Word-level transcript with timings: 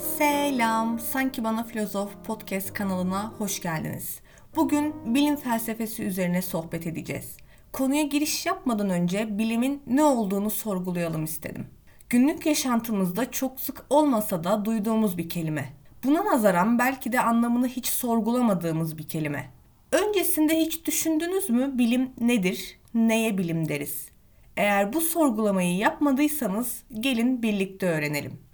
Selam, 0.00 0.98
Sanki 0.98 1.44
Bana 1.44 1.64
Filozof 1.64 2.10
podcast 2.24 2.72
kanalına 2.72 3.32
hoş 3.38 3.60
geldiniz. 3.60 4.20
Bugün 4.56 5.14
bilim 5.14 5.36
felsefesi 5.36 6.02
üzerine 6.02 6.42
sohbet 6.42 6.86
edeceğiz. 6.86 7.36
Konuya 7.72 8.02
giriş 8.02 8.46
yapmadan 8.46 8.90
önce 8.90 9.38
bilimin 9.38 9.82
ne 9.86 10.04
olduğunu 10.04 10.50
sorgulayalım 10.50 11.24
istedim. 11.24 11.66
Günlük 12.08 12.46
yaşantımızda 12.46 13.30
çok 13.30 13.60
sık 13.60 13.84
olmasa 13.90 14.44
da 14.44 14.64
duyduğumuz 14.64 15.18
bir 15.18 15.28
kelime. 15.28 15.72
Buna 16.04 16.24
nazaran 16.24 16.78
belki 16.78 17.12
de 17.12 17.20
anlamını 17.20 17.68
hiç 17.68 17.86
sorgulamadığımız 17.86 18.98
bir 18.98 19.08
kelime. 19.08 19.50
Öncesinde 19.92 20.56
hiç 20.60 20.86
düşündünüz 20.86 21.50
mü 21.50 21.78
bilim 21.78 22.10
nedir, 22.20 22.78
neye 22.94 23.38
bilim 23.38 23.68
deriz? 23.68 24.08
Eğer 24.56 24.92
bu 24.92 25.00
sorgulamayı 25.00 25.76
yapmadıysanız 25.76 26.82
gelin 27.00 27.42
birlikte 27.42 27.86
öğrenelim. 27.88 28.49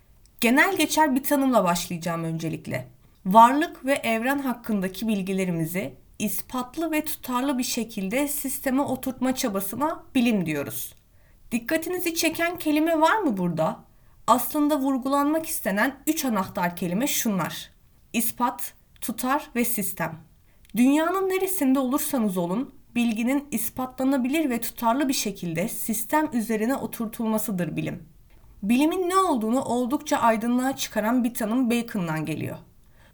Genel 0.47 0.77
geçer 0.77 1.15
bir 1.15 1.23
tanımla 1.23 1.65
başlayacağım 1.65 2.25
öncelikle. 2.25 2.89
Varlık 3.27 3.85
ve 3.85 3.93
evren 3.93 4.39
hakkındaki 4.39 5.09
bilgilerimizi 5.09 5.95
ispatlı 6.19 6.93
ve 6.93 7.05
tutarlı 7.05 7.59
bir 7.59 7.63
şekilde 7.63 8.29
sisteme 8.29 8.83
oturtma 8.83 9.35
çabasına 9.35 10.03
bilim 10.15 10.47
diyoruz. 10.47 10.95
Dikkatinizi 11.53 12.15
çeken 12.15 12.59
kelime 12.59 13.01
var 13.01 13.19
mı 13.19 13.37
burada? 13.37 13.85
Aslında 14.27 14.81
vurgulanmak 14.81 15.47
istenen 15.47 15.97
üç 16.07 16.25
anahtar 16.25 16.77
kelime 16.77 17.07
şunlar. 17.07 17.71
İspat, 18.13 18.75
tutar 19.01 19.51
ve 19.57 19.65
sistem. 19.65 20.19
Dünyanın 20.77 21.29
neresinde 21.29 21.79
olursanız 21.79 22.37
olun, 22.37 22.75
bilginin 22.95 23.49
ispatlanabilir 23.51 24.51
ve 24.51 24.61
tutarlı 24.61 25.09
bir 25.09 25.15
şekilde 25.15 25.69
sistem 25.69 26.31
üzerine 26.33 26.75
oturtulmasıdır 26.75 27.77
bilim. 27.77 28.16
Bilimin 28.63 29.09
ne 29.09 29.17
olduğunu 29.17 29.63
oldukça 29.63 30.17
aydınlığa 30.17 30.77
çıkaran 30.77 31.25
bir 31.25 31.35
tanım 31.35 31.71
Bacon'dan 31.71 32.25
geliyor. 32.25 32.57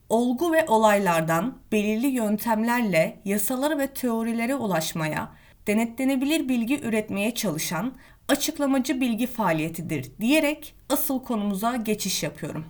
Olgu 0.09 0.53
ve 0.53 0.65
olaylardan 0.69 1.59
belirli 1.73 2.07
yöntemlerle 2.07 3.21
yasalara 3.25 3.79
ve 3.79 3.87
teorilere 3.87 4.55
ulaşmaya, 4.55 5.33
denetlenebilir 5.67 6.49
bilgi 6.49 6.81
üretmeye 6.81 7.35
çalışan 7.35 7.93
açıklamacı 8.29 9.01
bilgi 9.01 9.27
faaliyetidir 9.27 10.13
diyerek 10.21 10.75
asıl 10.89 11.25
konumuza 11.25 11.77
geçiş 11.77 12.23
yapıyorum. 12.23 12.65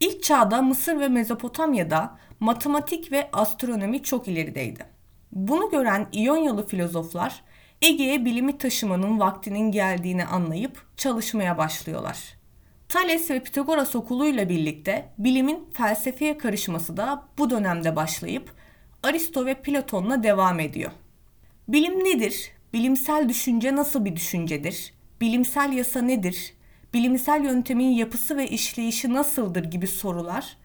İlk 0.00 0.22
çağda 0.22 0.62
Mısır 0.62 1.00
ve 1.00 1.08
Mezopotamya'da 1.08 2.18
matematik 2.40 3.12
ve 3.12 3.28
astronomi 3.32 4.02
çok 4.02 4.28
ilerideydi. 4.28 4.86
Bunu 5.32 5.70
gören 5.70 6.08
İyonyalı 6.12 6.66
filozoflar 6.66 7.42
Ege'ye 7.82 8.24
bilimi 8.24 8.58
taşımanın 8.58 9.20
vaktinin 9.20 9.72
geldiğini 9.72 10.24
anlayıp 10.24 10.86
çalışmaya 10.96 11.58
başlıyorlar. 11.58 12.18
Thales 12.88 13.30
ve 13.30 13.40
Pitagoras 13.42 13.96
okuluyla 13.96 14.48
birlikte 14.48 15.08
bilimin 15.18 15.68
felsefeye 15.72 16.38
karışması 16.38 16.96
da 16.96 17.22
bu 17.38 17.50
dönemde 17.50 17.96
başlayıp 17.96 18.52
Aristo 19.02 19.46
ve 19.46 19.54
Platon'la 19.54 20.22
devam 20.22 20.60
ediyor. 20.60 20.90
Bilim 21.68 22.04
nedir? 22.04 22.50
Bilimsel 22.72 23.28
düşünce 23.28 23.76
nasıl 23.76 24.04
bir 24.04 24.16
düşüncedir? 24.16 24.94
Bilimsel 25.20 25.72
yasa 25.72 26.02
nedir? 26.02 26.54
Bilimsel 26.94 27.44
yöntemin 27.44 27.90
yapısı 27.90 28.36
ve 28.36 28.48
işleyişi 28.48 29.12
nasıldır 29.12 29.64
gibi 29.64 29.86
sorular 29.86 30.56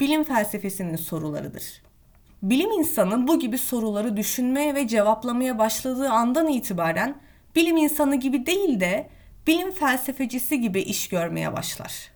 bilim 0.00 0.24
felsefesinin 0.24 0.96
sorularıdır. 0.96 1.82
Bilim 2.42 2.70
insanı 2.70 3.28
bu 3.28 3.38
gibi 3.38 3.58
soruları 3.58 4.16
düşünmeye 4.16 4.74
ve 4.74 4.88
cevaplamaya 4.88 5.58
başladığı 5.58 6.10
andan 6.10 6.48
itibaren 6.48 7.20
bilim 7.56 7.76
insanı 7.76 8.16
gibi 8.16 8.46
değil 8.46 8.80
de 8.80 9.08
bilim 9.46 9.70
felsefecisi 9.70 10.60
gibi 10.60 10.80
iş 10.80 11.08
görmeye 11.08 11.56
başlar. 11.56 12.12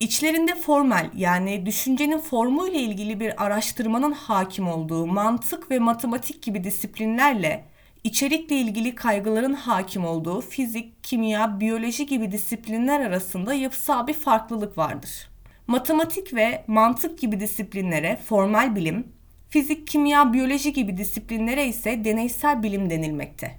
İçlerinde 0.00 0.54
formel 0.54 1.10
yani 1.14 1.66
düşüncenin 1.66 2.18
formuyla 2.18 2.80
ilgili 2.80 3.20
bir 3.20 3.44
araştırmanın 3.44 4.12
hakim 4.12 4.68
olduğu 4.68 5.06
mantık 5.06 5.70
ve 5.70 5.78
matematik 5.78 6.42
gibi 6.42 6.64
disiplinlerle 6.64 7.64
içerikle 8.04 8.56
ilgili 8.56 8.94
kaygıların 8.94 9.54
hakim 9.54 10.04
olduğu 10.04 10.40
fizik, 10.40 11.04
kimya, 11.04 11.60
biyoloji 11.60 12.06
gibi 12.06 12.32
disiplinler 12.32 13.00
arasında 13.00 13.54
yapısal 13.54 14.06
bir 14.06 14.14
farklılık 14.14 14.78
vardır. 14.78 15.30
Matematik 15.66 16.34
ve 16.34 16.64
mantık 16.66 17.18
gibi 17.18 17.40
disiplinlere 17.40 18.20
formal 18.24 18.76
bilim, 18.76 19.19
fizik, 19.50 19.86
kimya, 19.86 20.32
biyoloji 20.32 20.72
gibi 20.72 20.96
disiplinlere 20.96 21.66
ise 21.66 22.04
deneysel 22.04 22.62
bilim 22.62 22.90
denilmekte. 22.90 23.56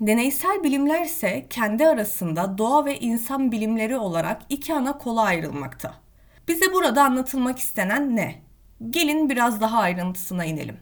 Deneysel 0.00 0.64
bilimler 0.64 1.04
ise 1.04 1.46
kendi 1.50 1.86
arasında 1.86 2.58
doğa 2.58 2.84
ve 2.84 2.98
insan 2.98 3.52
bilimleri 3.52 3.96
olarak 3.96 4.42
iki 4.48 4.74
ana 4.74 4.98
kola 4.98 5.22
ayrılmakta. 5.22 5.94
Bize 6.48 6.72
burada 6.72 7.04
anlatılmak 7.04 7.58
istenen 7.58 8.16
ne? 8.16 8.34
Gelin 8.90 9.30
biraz 9.30 9.60
daha 9.60 9.78
ayrıntısına 9.78 10.44
inelim. 10.44 10.76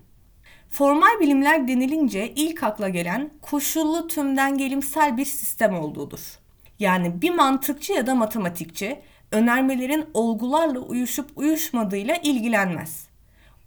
Formal 0.71 1.21
bilimler 1.21 1.69
denilince 1.69 2.33
ilk 2.37 2.63
akla 2.63 2.89
gelen 2.89 3.31
koşullu 3.43 4.07
tümden 4.07 4.59
gelimsel 4.59 5.17
bir 5.17 5.25
sistem 5.25 5.75
olduğudur. 5.75 6.39
Yani 6.79 7.23
bir 7.23 7.31
mantıkçı 7.31 7.93
ya 7.93 8.07
da 8.07 8.15
matematikçi 8.15 9.01
önermelerin 9.33 10.07
olgularla 10.15 10.79
uyuşup 10.79 11.31
uyuşmadığıyla 11.37 12.17
ilgilenmez. 12.17 13.08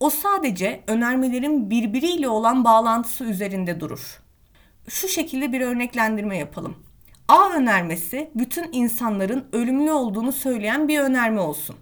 O 0.01 0.09
sadece 0.09 0.83
önermelerin 0.87 1.69
birbiriyle 1.69 2.29
olan 2.29 2.63
bağlantısı 2.63 3.23
üzerinde 3.23 3.79
durur. 3.79 4.21
Şu 4.87 5.07
şekilde 5.07 5.53
bir 5.53 5.61
örneklendirme 5.61 6.37
yapalım. 6.37 6.75
A 7.27 7.49
önermesi 7.49 8.31
bütün 8.35 8.69
insanların 8.71 9.47
ölümlü 9.53 9.91
olduğunu 9.91 10.31
söyleyen 10.31 10.87
bir 10.87 10.99
önerme 10.99 11.41
olsun. 11.41 11.75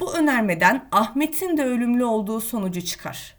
Bu 0.00 0.14
önermeden 0.14 0.88
Ahmet'in 0.92 1.56
de 1.56 1.64
ölümlü 1.64 2.04
olduğu 2.04 2.40
sonucu 2.40 2.84
çıkar. 2.84 3.34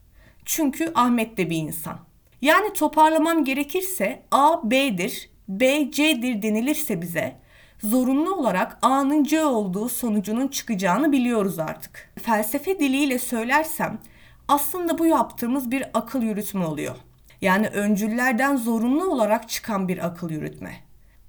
Çünkü 0.45 0.91
Ahmet 0.95 1.37
de 1.37 1.49
bir 1.49 1.57
insan. 1.57 1.99
Yani 2.41 2.73
toparlamam 2.73 3.43
gerekirse 3.43 4.23
A 4.31 4.71
B'dir, 4.71 5.29
B 5.47 5.91
C'dir 5.91 6.41
denilirse 6.41 7.01
bize 7.01 7.35
zorunlu 7.79 8.35
olarak 8.35 8.77
A'nın 8.81 9.23
C 9.23 9.45
olduğu 9.45 9.89
sonucunun 9.89 10.47
çıkacağını 10.47 11.11
biliyoruz 11.11 11.59
artık. 11.59 12.13
Felsefe 12.23 12.79
diliyle 12.79 13.19
söylersem 13.19 13.99
aslında 14.47 14.97
bu 14.97 15.05
yaptığımız 15.05 15.71
bir 15.71 15.85
akıl 15.93 16.21
yürütme 16.21 16.65
oluyor. 16.65 16.95
Yani 17.41 17.67
öncüllerden 17.67 18.55
zorunlu 18.55 19.11
olarak 19.11 19.49
çıkan 19.49 19.87
bir 19.87 20.05
akıl 20.05 20.29
yürütme. 20.29 20.75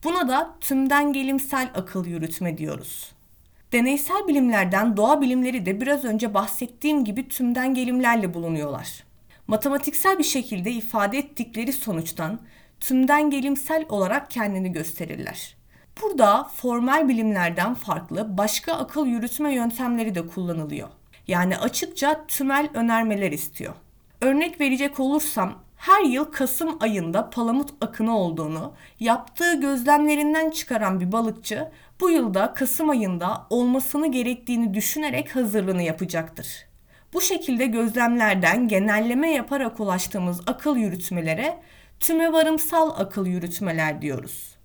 Buna 0.05 0.29
da 0.29 0.57
tümden 0.61 1.13
gelimsel 1.13 1.71
akıl 1.75 2.07
yürütme 2.07 2.59
diyoruz. 2.59 3.13
Deneysel 3.73 4.29
bilimlerden 4.29 4.97
doğa 4.97 5.21
bilimleri 5.21 5.67
de 5.67 5.81
biraz 5.81 6.05
önce 6.05 6.35
bahsettiğim 6.35 7.05
gibi 7.05 7.29
tümden 7.29 7.75
gelimlerle 7.75 8.35
bulunuyorlar. 8.35 9.05
Matematiksel 9.47 10.19
bir 10.19 10.25
şekilde 10.25 10.71
ifade 10.71 11.19
ettikleri 11.19 11.73
sonuçtan 11.73 12.41
tümden 12.81 13.31
gelimsel 13.31 13.87
olarak 13.89 14.31
kendini 14.31 14.73
gösterirler. 14.73 15.57
Burada 16.03 16.45
formal 16.45 17.09
bilimlerden 17.09 17.75
farklı 17.75 18.39
başka 18.39 18.73
akıl 18.73 19.07
yürütme 19.07 19.55
yöntemleri 19.55 20.15
de 20.15 20.27
kullanılıyor. 20.27 20.89
Yani 21.29 21.59
açıkça 21.59 22.27
tümel 22.29 22.69
önermeler 22.75 23.33
istiyor. 23.33 23.75
Örnek 24.21 24.61
verecek 24.61 25.01
olursam 25.01 25.65
her 25.77 26.03
yıl 26.03 26.25
Kasım 26.25 26.77
ayında 26.81 27.31
palamut 27.31 27.71
akını 27.81 28.19
olduğunu 28.19 28.75
yaptığı 29.01 29.61
gözlemlerinden 29.61 30.51
çıkaran 30.51 31.01
bir 31.01 31.13
balıkçı 31.13 31.69
bu 32.01 32.11
yılda 32.11 32.55
Kasım 32.55 32.91
ayında 32.91 33.47
olmasını 33.51 34.13
gerektiğini 34.13 34.75
düşünerek 34.75 35.37
hazırlığını 35.37 35.83
yapacaktır. 35.83 36.67
Bu 37.13 37.21
şekilde 37.21 37.67
gözlemlerden 37.67 38.69
genelleme 38.69 39.31
yaparak 39.31 39.81
ulaştığımız 39.81 40.41
akıl 40.47 40.77
yürütmelere 40.77 41.59
tümevarımsal 42.01 42.91
akıl 43.01 43.27
yürütmeler 43.27 44.03
diyoruz. 44.03 44.57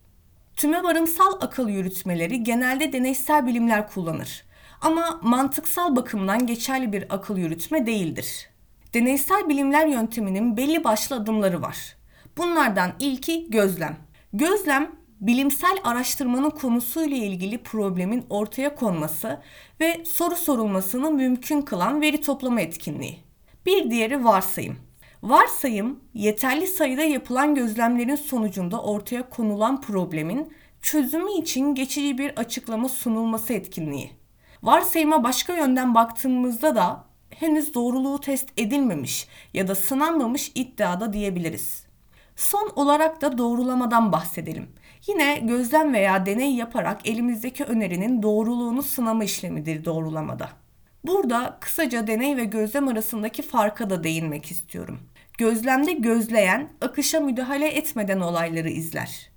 Tümevarımsal 0.55 1.33
akıl 1.41 1.69
yürütmeleri 1.69 2.43
genelde 2.43 2.93
deneysel 2.93 3.47
bilimler 3.47 3.89
kullanır. 3.89 4.43
Ama 4.81 5.19
mantıksal 5.23 5.95
bakımdan 5.95 6.45
geçerli 6.47 6.93
bir 6.93 7.05
akıl 7.15 7.37
yürütme 7.37 7.85
değildir. 7.85 8.49
Deneysel 8.93 9.49
bilimler 9.49 9.87
yönteminin 9.87 10.57
belli 10.57 10.83
başlı 10.83 11.15
adımları 11.15 11.61
var. 11.61 11.95
Bunlardan 12.37 12.91
ilki 12.99 13.49
gözlem. 13.49 13.97
Gözlem 14.33 14.91
bilimsel 15.21 15.77
araştırmanın 15.83 16.49
konusuyla 16.49 17.17
ilgili 17.17 17.57
problemin 17.57 18.25
ortaya 18.29 18.75
konması 18.75 19.41
ve 19.79 20.05
soru 20.05 20.35
sorulmasını 20.35 21.11
mümkün 21.11 21.61
kılan 21.61 22.01
veri 22.01 22.21
toplama 22.21 22.61
etkinliği. 22.61 23.19
Bir 23.65 23.91
diğeri 23.91 24.25
varsayım. 24.25 24.77
Varsayım, 25.23 25.99
yeterli 26.13 26.67
sayıda 26.67 27.03
yapılan 27.03 27.55
gözlemlerin 27.55 28.15
sonucunda 28.15 28.81
ortaya 28.81 29.29
konulan 29.29 29.81
problemin 29.81 30.53
çözümü 30.81 31.31
için 31.31 31.75
geçici 31.75 32.17
bir 32.17 32.29
açıklama 32.37 32.89
sunulması 32.89 33.53
etkinliği. 33.53 34.18
Varsayıma 34.63 35.23
başka 35.23 35.53
yönden 35.53 35.95
baktığımızda 35.95 36.75
da 36.75 37.03
henüz 37.29 37.73
doğruluğu 37.73 38.19
test 38.19 38.49
edilmemiş 38.57 39.27
ya 39.53 39.67
da 39.67 39.75
sınanmamış 39.75 40.51
iddiada 40.55 41.13
diyebiliriz. 41.13 41.83
Son 42.35 42.71
olarak 42.75 43.21
da 43.21 43.37
doğrulamadan 43.37 44.11
bahsedelim. 44.11 44.69
Yine 45.07 45.39
gözlem 45.39 45.93
veya 45.93 46.25
deney 46.25 46.55
yaparak 46.55 47.07
elimizdeki 47.07 47.63
önerinin 47.63 48.23
doğruluğunu 48.23 48.83
sınama 48.83 49.23
işlemidir 49.23 49.85
doğrulamada. 49.85 50.49
Burada 51.03 51.57
kısaca 51.61 52.07
deney 52.07 52.37
ve 52.37 52.45
gözlem 52.45 52.87
arasındaki 52.87 53.41
farka 53.41 53.89
da 53.89 54.03
değinmek 54.03 54.51
istiyorum. 54.51 54.99
Gözlemde 55.37 55.91
gözleyen 55.91 56.69
akışa 56.81 57.19
müdahale 57.19 57.67
etmeden 57.67 58.19
olayları 58.19 58.69
izler. 58.69 59.29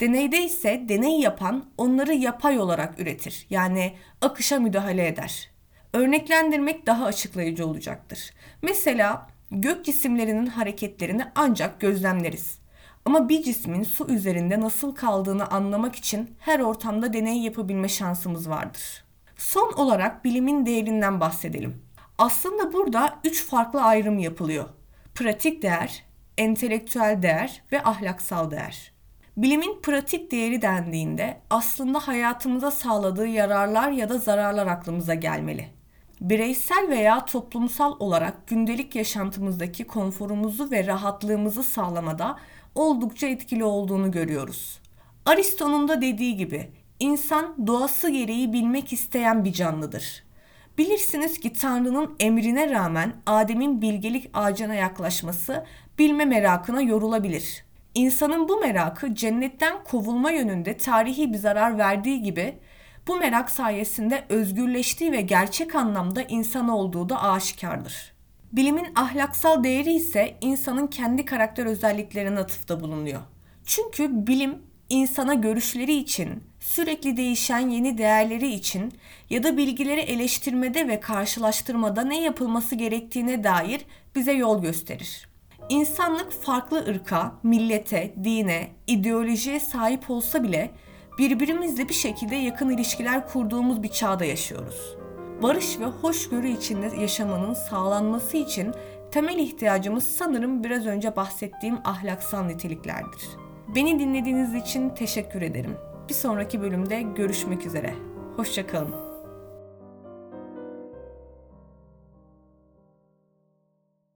Deneyde 0.00 0.44
ise 0.44 0.84
deney 0.88 1.20
yapan 1.20 1.64
onları 1.78 2.14
yapay 2.14 2.58
olarak 2.58 3.00
üretir. 3.00 3.46
Yani 3.50 3.94
akışa 4.20 4.58
müdahale 4.58 5.06
eder. 5.06 5.50
Örneklendirmek 5.92 6.86
daha 6.86 7.04
açıklayıcı 7.04 7.66
olacaktır. 7.66 8.34
Mesela 8.62 9.26
gök 9.50 9.84
cisimlerinin 9.84 10.46
hareketlerini 10.46 11.24
ancak 11.34 11.80
gözlemleriz. 11.80 12.58
Ama 13.04 13.28
bir 13.28 13.42
cismin 13.42 13.82
su 13.82 14.08
üzerinde 14.08 14.60
nasıl 14.60 14.94
kaldığını 14.94 15.46
anlamak 15.46 15.96
için 15.96 16.36
her 16.38 16.60
ortamda 16.60 17.12
deney 17.12 17.38
yapabilme 17.38 17.88
şansımız 17.88 18.50
vardır. 18.50 19.04
Son 19.36 19.72
olarak 19.72 20.24
bilimin 20.24 20.66
değerinden 20.66 21.20
bahsedelim. 21.20 21.82
Aslında 22.18 22.72
burada 22.72 23.18
üç 23.24 23.44
farklı 23.44 23.82
ayrım 23.82 24.18
yapılıyor. 24.18 24.64
Pratik 25.14 25.62
değer, 25.62 26.04
entelektüel 26.38 27.22
değer 27.22 27.62
ve 27.72 27.82
ahlaksal 27.82 28.50
değer. 28.50 28.93
Bilimin 29.36 29.80
pratik 29.82 30.30
değeri 30.30 30.62
dendiğinde 30.62 31.40
aslında 31.50 32.08
hayatımıza 32.08 32.70
sağladığı 32.70 33.26
yararlar 33.26 33.90
ya 33.90 34.08
da 34.08 34.18
zararlar 34.18 34.66
aklımıza 34.66 35.14
gelmeli. 35.14 35.66
Bireysel 36.20 36.88
veya 36.88 37.24
toplumsal 37.24 37.96
olarak 37.98 38.46
gündelik 38.46 38.94
yaşantımızdaki 38.94 39.84
konforumuzu 39.84 40.70
ve 40.70 40.86
rahatlığımızı 40.86 41.62
sağlamada 41.62 42.38
oldukça 42.74 43.26
etkili 43.26 43.64
olduğunu 43.64 44.10
görüyoruz. 44.10 44.80
Aristo'nun 45.26 45.88
da 45.88 46.02
dediği 46.02 46.36
gibi 46.36 46.70
insan 46.98 47.66
doğası 47.66 48.10
gereği 48.10 48.52
bilmek 48.52 48.92
isteyen 48.92 49.44
bir 49.44 49.52
canlıdır. 49.52 50.24
Bilirsiniz 50.78 51.40
ki 51.40 51.52
Tanrı'nın 51.52 52.16
emrine 52.20 52.70
rağmen 52.70 53.12
Adem'in 53.26 53.82
bilgelik 53.82 54.30
ağacına 54.34 54.74
yaklaşması 54.74 55.64
bilme 55.98 56.24
merakına 56.24 56.82
yorulabilir. 56.82 57.64
İnsanın 57.94 58.48
bu 58.48 58.60
merakı 58.60 59.14
cennetten 59.14 59.84
kovulma 59.84 60.30
yönünde 60.30 60.76
tarihi 60.76 61.32
bir 61.32 61.38
zarar 61.38 61.78
verdiği 61.78 62.22
gibi 62.22 62.58
bu 63.06 63.16
merak 63.16 63.50
sayesinde 63.50 64.24
özgürleştiği 64.28 65.12
ve 65.12 65.20
gerçek 65.20 65.74
anlamda 65.74 66.22
insan 66.22 66.68
olduğu 66.68 67.08
da 67.08 67.22
aşikardır. 67.22 68.14
Bilimin 68.52 68.86
ahlaksal 68.94 69.64
değeri 69.64 69.92
ise 69.92 70.36
insanın 70.40 70.86
kendi 70.86 71.24
karakter 71.24 71.66
özelliklerine 71.66 72.38
atıfta 72.38 72.80
bulunuyor. 72.80 73.20
Çünkü 73.64 74.26
bilim 74.26 74.58
insana 74.88 75.34
görüşleri 75.34 75.94
için, 75.94 76.42
sürekli 76.60 77.16
değişen 77.16 77.68
yeni 77.68 77.98
değerleri 77.98 78.48
için 78.48 78.92
ya 79.30 79.42
da 79.42 79.56
bilgileri 79.56 80.00
eleştirmede 80.00 80.88
ve 80.88 81.00
karşılaştırmada 81.00 82.04
ne 82.04 82.22
yapılması 82.22 82.74
gerektiğine 82.74 83.44
dair 83.44 83.80
bize 84.14 84.32
yol 84.32 84.62
gösterir. 84.62 85.33
İnsanlık 85.68 86.32
farklı 86.32 86.84
ırka, 86.88 87.32
millete, 87.42 88.14
dine, 88.24 88.68
ideolojiye 88.86 89.60
sahip 89.60 90.10
olsa 90.10 90.42
bile 90.42 90.70
birbirimizle 91.18 91.88
bir 91.88 91.94
şekilde 91.94 92.36
yakın 92.36 92.70
ilişkiler 92.70 93.28
kurduğumuz 93.28 93.82
bir 93.82 93.88
çağda 93.88 94.24
yaşıyoruz. 94.24 94.96
Barış 95.42 95.80
ve 95.80 95.84
hoşgörü 95.84 96.48
içinde 96.48 97.00
yaşamanın 97.00 97.54
sağlanması 97.54 98.36
için 98.36 98.74
temel 99.10 99.38
ihtiyacımız 99.38 100.04
sanırım 100.04 100.64
biraz 100.64 100.86
önce 100.86 101.16
bahsettiğim 101.16 101.78
ahlaksal 101.84 102.42
niteliklerdir. 102.42 103.22
Beni 103.74 103.98
dinlediğiniz 103.98 104.54
için 104.54 104.90
teşekkür 104.90 105.42
ederim. 105.42 105.76
Bir 106.08 106.14
sonraki 106.14 106.60
bölümde 106.62 107.02
görüşmek 107.02 107.66
üzere. 107.66 107.94
Hoşçakalın. 108.36 109.03